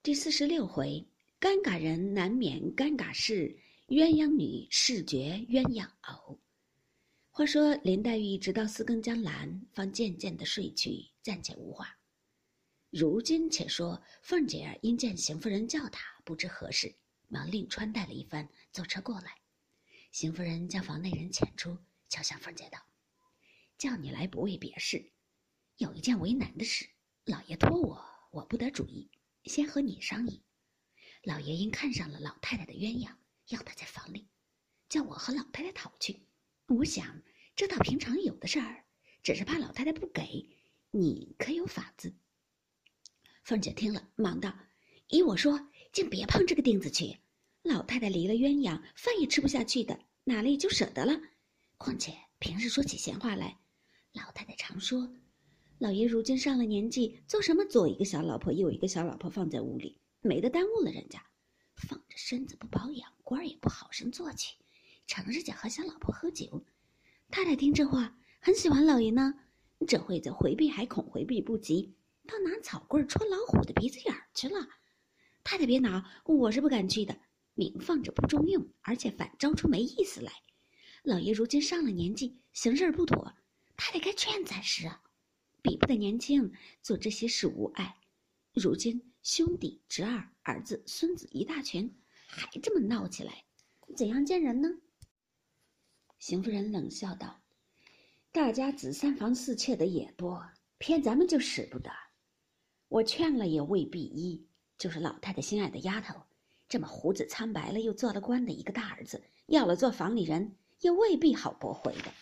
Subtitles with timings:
[0.00, 1.04] 第四十六回，
[1.40, 3.58] 尴尬人难免尴尬事，
[3.88, 6.38] 鸳鸯女视觉鸳鸯偶。
[7.30, 11.98] 话说林黛玉直到四更将阑，方渐渐的睡去，暂且无话。
[12.90, 16.94] 如今且说凤姐儿因见邢夫人叫她，不知何事，
[17.26, 19.34] 忙另穿戴了一番，坐车过来。
[20.12, 21.76] 邢夫人将房内人遣出，
[22.08, 22.78] 悄向凤姐道
[23.76, 25.10] ：“叫你来不为别事，
[25.76, 26.88] 有一件为难的事，
[27.24, 29.10] 老爷托我，我不得主意。”
[29.48, 30.42] 先和你商议，
[31.24, 33.16] 老爷因看上了老太太的鸳鸯，
[33.48, 34.28] 要她在房里，
[34.88, 36.26] 叫我和老太太讨去。
[36.66, 37.22] 我想
[37.56, 38.84] 这倒平常有的事儿，
[39.22, 40.50] 只是怕老太太不给。
[40.90, 42.14] 你可有法子？
[43.42, 44.58] 凤姐听了，忙道
[45.08, 47.18] ：“依我说，竟别碰这个钉子去。
[47.62, 51.20] 老太太离了鸳鸯，饭也吃不下去的，哪里就舍得了？
[51.76, 53.58] 况且平时说起闲话来，
[54.12, 55.14] 老太太常说。”
[55.78, 61.24] 老爷如今上了年纪，做什么左一个小老婆，右一个小老婆放在屋里，没得耽误了人家。
[61.76, 64.56] 放着身子不保养，官儿也不好生做起，
[65.06, 66.64] 成日家和小老婆喝酒。
[67.30, 69.34] 太太听这话，很喜欢老爷呢，
[69.86, 71.94] 这会子回避还恐回避不及，
[72.26, 74.66] 倒拿草棍戳老虎的鼻子眼儿去了。
[75.44, 77.16] 太太别恼，我是不敢去的，
[77.54, 80.32] 明放着不中用，而且反招出没意思来。
[81.04, 83.32] 老爷如今上了年纪，行事不妥，
[83.76, 85.04] 太太该劝才是啊。
[85.62, 87.96] 比不得年轻，做这些事无碍。
[88.52, 91.94] 如今兄弟、侄儿、儿子、孙子一大群，
[92.26, 93.44] 还这么闹起来，
[93.96, 94.68] 怎样见人呢？
[96.18, 97.40] 邢夫人冷笑道
[98.32, 101.90] ：“大家子三房四妾的也多，偏咱们就使不得。
[102.88, 104.44] 我劝了也未必依。
[104.78, 106.14] 就是老太太心爱的丫头，
[106.68, 112.12] 这么胡子苍白了又做了官的一个大儿子，要了做房里人，也未必好驳回的。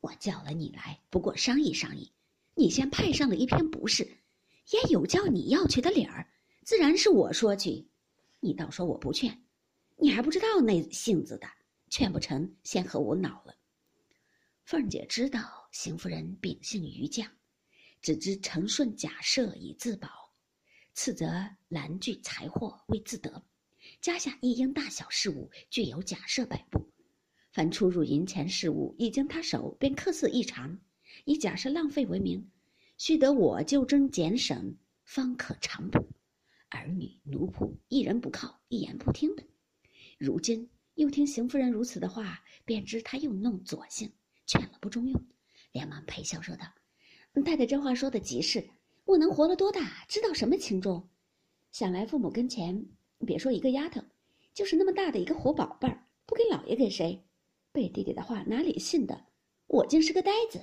[0.00, 2.10] 我叫了你来，不过商议商议。”
[2.54, 4.04] 你先派上了一篇不是，
[4.70, 6.28] 也有叫你要去的理儿，
[6.64, 7.88] 自然是我说去。
[8.40, 9.42] 你倒说我不劝，
[9.96, 11.46] 你还不知道那性子的，
[11.88, 13.54] 劝不成，先和我恼了。
[14.64, 17.26] 凤姐知道邢夫人秉性愚犟，
[18.00, 20.08] 只知承顺假设以自保，
[20.92, 21.28] 次则
[21.68, 23.42] 兰具财货为自得，
[24.00, 26.92] 家下一应大小事务俱有假设摆布，
[27.52, 30.78] 凡出入银钱事务一经他手，便客色异常。
[31.24, 32.50] 以假设浪费为名，
[32.98, 36.08] 须得我就征俭省，方可长补。
[36.68, 39.44] 儿女奴仆一人不靠，一言不听的。
[40.18, 44.10] 如今又听邢夫人如此的话，便知她又弄左性，
[44.46, 45.22] 劝了不中用，
[45.72, 46.64] 连忙陪笑说道
[47.44, 48.66] ：“太太这话说的极是，
[49.04, 51.08] 我能活了多大，知道什么轻重？
[51.70, 52.86] 想来父母跟前，
[53.26, 54.00] 别说一个丫头，
[54.54, 57.22] 就是那么大的一个活宝贝儿，不给老爷给谁？
[57.70, 59.26] 背弟弟的话哪里信的？
[59.66, 60.60] 我竟是个呆子。”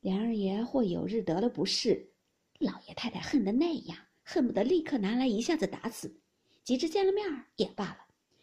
[0.00, 2.12] 梁二爷或有日得了不适，
[2.58, 6.20] 老爷太太恨得那样，恨不得立刻拿来一下子打死。
[6.62, 7.98] 及至见了面也罢了，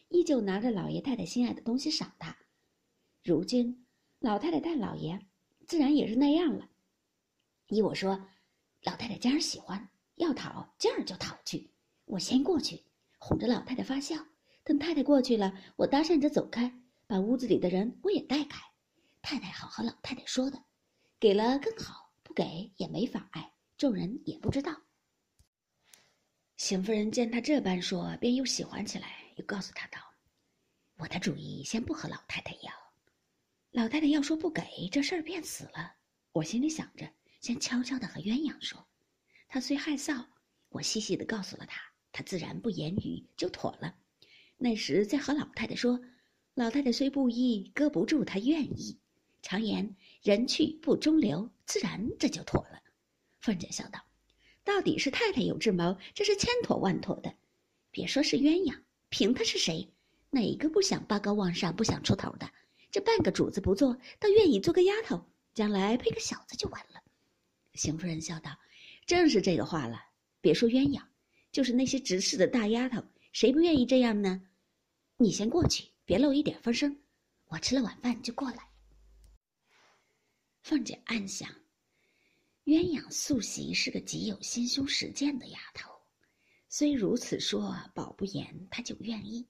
[0.09, 2.35] 依旧拿着老爷太太心爱的东西赏他。
[3.23, 3.85] 如今
[4.19, 5.19] 老太太待老爷，
[5.65, 6.69] 自然也是那样了。
[7.67, 8.27] 依我说，
[8.83, 11.71] 老太太今儿喜欢要讨，今儿就讨去。
[12.05, 12.83] 我先过去，
[13.17, 14.17] 哄着老太太发笑。
[14.63, 16.71] 等太太过去了，我搭讪着走开，
[17.07, 18.59] 把屋子里的人我也带开。
[19.21, 20.61] 太太好和老太太说的。
[21.19, 24.83] 给了更好，不给也没妨碍，众人也不知道。
[26.57, 29.99] 邢夫人见他这般说，便又喜欢起来，又告诉他道
[30.97, 32.71] ：“我的主意先不和老太太要，
[33.71, 35.95] 老太太要说不给，这事儿便死了。
[36.33, 37.11] 我心里想着，
[37.41, 38.87] 先悄悄的和鸳鸯说，
[39.47, 40.23] 他虽害臊，
[40.69, 43.95] 我细细的告诉了他，他自然不言语，就妥了。
[44.57, 45.99] 那时再和老太太说，
[46.53, 48.99] 老太太虽不依，搁不住她愿意。
[49.41, 52.81] 常言。”人去不中留，自然这就妥了。
[53.39, 54.01] 凤姐笑道
[54.65, 57.33] ：“到底是太太有智谋，这是千妥万妥的。
[57.91, 58.77] 别说是鸳鸯，
[59.07, 59.89] 凭他是谁，
[60.29, 62.51] 哪个不想八高望上，不想出头的？
[62.91, 67.01] 这半个主子不做，倒愿意做个丫头，将来配个小子就完了。”
[67.75, 68.51] 邢夫人笑道
[69.07, 70.03] ：“正是这个话了。
[70.41, 71.01] 别说鸳鸯，
[71.53, 73.01] 就是那些执事的大丫头，
[73.31, 74.41] 谁不愿意这样呢？
[75.15, 76.97] 你先过去，别漏一点风声。
[77.47, 78.67] 我吃了晚饭就过来。”
[80.67, 81.49] 凤姐暗想：
[82.65, 85.89] 鸳鸯素习是个极有心胸实践的丫头，
[86.67, 89.47] 虽如此说，保不严，她就愿意。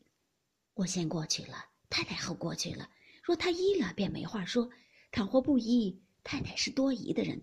[0.75, 2.87] 我先过去了，太太后过去了。
[3.23, 4.69] 若她依了，便没话说；
[5.11, 7.41] 倘或不依，太太是多疑的人，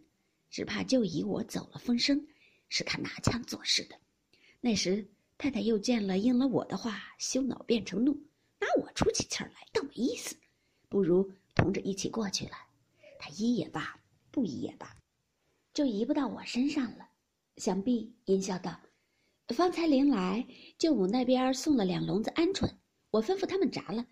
[0.50, 2.24] 只怕就以我走了风声，
[2.68, 3.98] 使她拿枪做事的。
[4.60, 5.04] 那时
[5.36, 8.12] 太太又见了应了我的话，羞恼变成怒，
[8.60, 10.36] 拿我出起气来，倒没意思。
[10.88, 12.52] 不如同着一起过去了。
[13.18, 14.00] 他依也罢，
[14.30, 14.96] 不依也罢，
[15.72, 17.08] 就移不到我身上了。
[17.56, 18.80] 想必阴笑道
[19.54, 20.46] ：“方才临来，
[20.78, 22.68] 舅母那边送了两笼子鹌鹑，
[23.10, 24.04] 我吩咐他们炸了，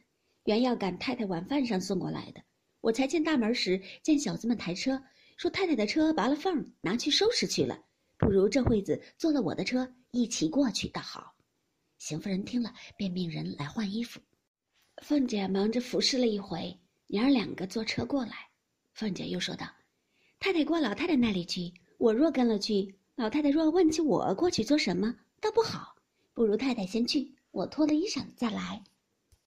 [0.45, 2.43] 原要赶太太晚饭上送过来的。
[2.81, 5.03] 我才进大门时，见小子们抬车，
[5.37, 7.85] 说太太的车拔了缝，拿去收拾去了。
[8.17, 11.35] 不如这会子坐了我的车，一起过去倒好。
[11.99, 14.21] 邢夫人听了，便命人来换衣服。
[15.03, 16.79] 凤姐忙着服侍了一回，
[17.09, 18.52] 娘儿两个坐车过来。
[18.93, 19.67] 凤姐又说道
[20.39, 25.97] ：“太太过老太太那里去，我若跟了去，老太太若问起我过去做什么，倒不好。
[26.35, 28.83] 不如太太先去，我脱了衣裳再来。”